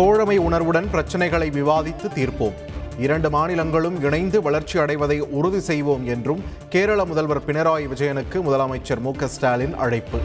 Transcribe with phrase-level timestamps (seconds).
[0.00, 2.52] தோழமை உணர்வுடன் பிரச்சனைகளை விவாதித்து தீர்ப்போம்.
[2.98, 9.74] இரண்டு மாநிலங்களும் இணைந்து வளர்ச்சி அடைவதை உறுதி செய்வோம் என்றும் கேரள முதல்வர் பினராயி விஜயனுக்கு முதலமைச்சர் மு ஸ்டாலின்
[9.74, 10.18] அழைப்பு.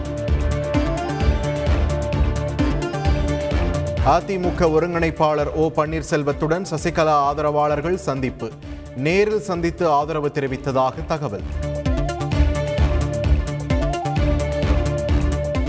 [4.05, 8.51] அதிமுக ஒருங்கிணைப்பாளர் ஓ பன்னீர்செல்வத்துடன் சசிகலா ஆதரவாளர்கள் சந்திப்பு.
[8.95, 11.43] நேரில் சந்தித்து ஆதரவு தெரிவித்ததாக தகவல்.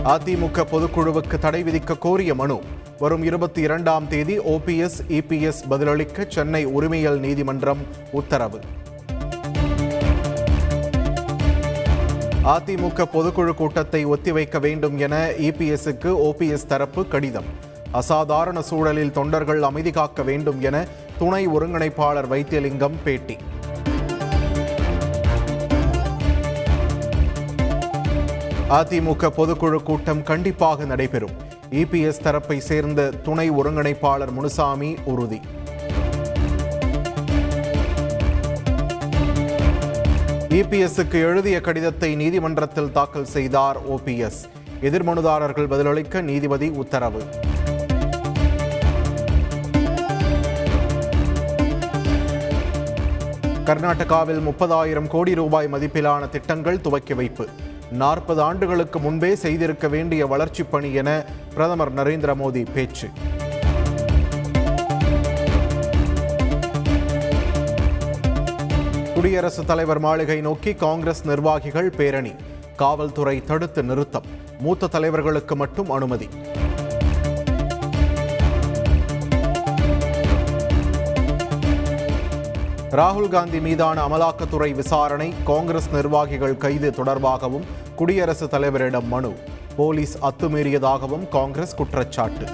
[0.04, 2.60] அதிமுக பொதுக்குழுவுக்கு தடை விதிக்க கோரிய மனு.
[2.98, 7.78] வரும் இருபத்தி இரண்டாம் தேதி ஓபிஎஸ் இபிஎஸ் பதிலளிக்க சென்னை உரிமையல் நீதிமன்றம்
[8.10, 8.60] உத்தரவு.
[12.44, 17.44] அதிமுக பொதுக்குழு கூட்டத்தை ஒத்திவைக்க வேண்டும் என இபிஎஸ்க்கு ஓபிஎஸ் தரப்பு கடிதம்.
[17.92, 20.86] அசாதாரண சூழலில் தொண்டர்கள் அமைதி காக்க வேண்டும் என
[21.18, 23.36] துணை ஒருங்கிணைப்பாளர் வைத்தியலிங்கம் பேட்டி.
[28.70, 31.54] அதிமுக பொதுக்குழு கூட்டம் கண்டிப்பாக நடைபெறும்.
[31.70, 35.40] இபிஎஸ் தரப்பை சேர்ந்த துணை ஒருங்கிணைப்பாளர் முனுசாமி உறுதி.
[40.48, 44.40] இபிஎஸ்க்கு எழுதிய கடிதத்தை நீதிமன்றத்தில் தாக்கல் செய்தார் ஓபிஎஸ்
[44.80, 47.22] எதிர்மனுதாரர்கள் பதிலளிக்க நீதிபதி உத்தரவு.
[53.64, 57.48] கர்நாடகாவில் முப்பதாயிரம் கோடி ரூபாய் மதிப்பிலான திட்டங்கள் துவக்கி வைப்பு.
[57.90, 63.08] நாற்பது ஆண்டுகளுக்கு முன்பே செய்திருக்க வேண்டிய வளர்ச்சிப் பணி என பிரதமர் நரேந்திர மோடி பேச்சு.
[69.14, 72.32] குடியரசுத் தலைவர் மாளிகை நோக்கி காங்கிரஸ் நிர்வாகிகள் பேரணி.
[72.76, 74.24] காவல்துறை தடுத்து நிறுத்தம்.
[74.60, 76.28] மூத்த தலைவர்களுக்கு மட்டும் அனுமதி.
[82.96, 87.62] ராகுல் காந்தி மீதான அமலாக்கத்துறை விசாரணை காங்கிரஸ் நிர்வாகிகள் கைது தொடர்பாகவும்
[87.96, 89.32] குடியரசுத் தலைவரிடம் மனு.
[89.76, 92.44] போலீஸ் அத்துமீறியதாகவும் காங்கிரஸ் குற்றச்சாட்டு.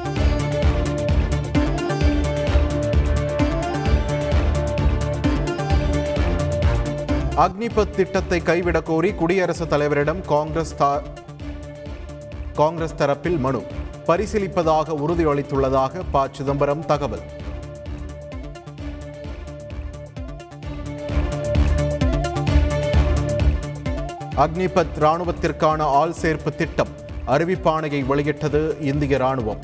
[7.37, 10.77] அக்னிபத் திட்டத்தை கைவிடக் கோரி குடியரசுத் தலைவரிடம் காங்கிரஸ்
[12.55, 13.63] காங்கிரஸ் தரப்பில் மனு.
[14.07, 17.41] பரிசீலிப்பதாக உறுதியளித்துள்ளதாக ப சிதம்பரம் தகவல்.
[24.37, 26.89] அக்னிபத் ராணுவத்திற்கான ஆள் சேர்ப்பு திட்டம்
[27.27, 29.59] அறிவிப்பாணையை வெளியிட்டது இந்திய ராணுவம்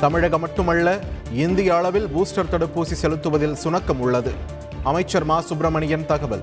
[0.00, 0.98] தமிழகம் மட்டுமல்ல
[1.32, 4.32] இந்திய அளவில் பூஸ்டர் தடுப்பூசி செலுத்துவதில் சுணக்கம் உள்ளது.
[4.82, 5.40] அமைச்சர் மா.
[5.40, 6.42] சுப்பிரமணியன் தகவல்.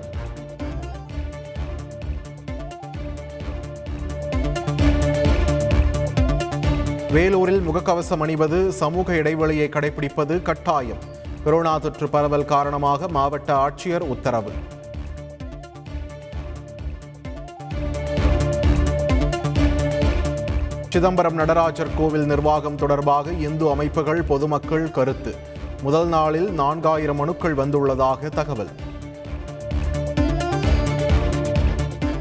[7.16, 10.98] வேலூரில் முகக்கவசம் அணிவது சமூக இடைவெளியை கடைபிடிப்பது கட்டாயம்.
[11.44, 14.52] கொரோனா தொற்று பரவல் காரணமாக மாவட்ட ஆட்சியர் உத்தரவு.
[20.90, 25.36] சிதம்பரம் நடராஜர் கோவில் நிர்வாகம் தொடர்பாக இந்து அமைப்புகள் பொதுமக்கள் கருத்து.
[25.82, 28.70] முதல் நாளில் நான்காயிரம் மனுக்கள் வந்துள்ளதாக தகவல்.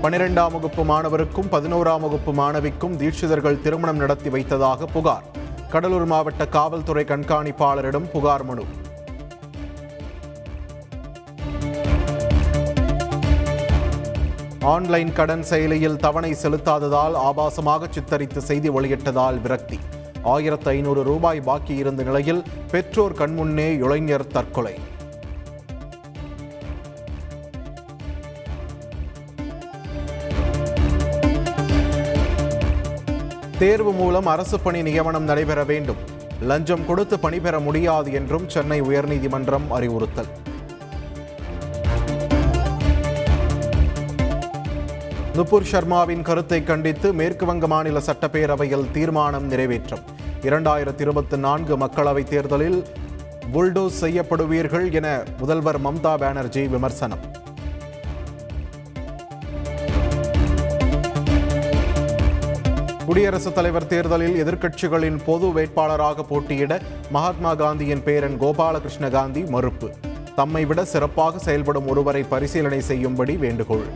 [0.05, 5.23] பனிரெண்டாம் வகுப்பு மாணவருக்கும் பதினோராம் வகுப்பு மாணவிக்கும் தீட்சிதர்கள் திருமணம் நடத்தி வைத்ததாக புகார்.
[5.71, 8.65] கடலூர் மாவட்ட காவல்துறை கண்காணிப்பாளரிடம் புகார் மனு.
[14.61, 19.79] ஆன்லைன் கடன் செயலியில் தவணை செலுத்தாததால் ஆபாசமாக சித்தரித்து செய்தி வெளியிட்டதால் விரக்தி.
[20.23, 24.79] ஆயிரத்து ஐநூறு ரூபாய் பாக்கி இருந்த நிலையில் பெற்றோர் கண்முன்னே இளைஞர் தற்கொலை.
[33.59, 35.97] தேர்வு மூலம் அரசு பணி நியமனம் நடைபெற வேண்டும்.
[36.43, 40.27] லஞ்சம் கொடுத்து பணிபெற முடியாது என்றும் சென்னை உயர்நீதிமன்றம் அறிவுறுத்தல்.
[45.35, 50.03] நுபுர் சர்மாவின் கருத்தை கண்டித்து மேற்கு வங்க மாநில சட்டப்பேரவையில் தீர்மானம் நிறைவேற்றம்.
[50.43, 52.87] இரண்டாயிரத்தி இருபத்தி நான்கு மக்களவைத் தேர்தலில்
[53.53, 57.34] புல்டோஸ் செய்யப்படுவீர்கள் என முதல்வர் மம்தா பானர்ஜி விமர்சனம்.
[63.07, 66.81] குடியரசுத் தலைவர் தேர்தலில் எதிர்க்கட்சிகளின் பொது வேட்பாளராக போட்டியிட
[67.11, 69.91] மகாத்மா காந்தியின் பேரன் கோபாலகிருஷ்ண காந்தி மறுப்பு.
[70.37, 73.87] தம்மை விட சிறப்பாக செயல்படும் ஒருவரை பரிசீலனை செய்யும்படி வேண்டுகோள்.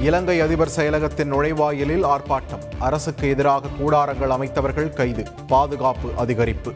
[0.00, 2.64] இலங்கை அதிபர் செயலகத்தின் நுழைவாயிலில் ஆர்ப்பாட்டம்.
[2.78, 5.24] அரசுக்கு எதிராக கூடாரங்கள் அமைத்தவர்கள் கைது.
[5.46, 6.72] பாதுகாப்பு அதிகரிப்பு.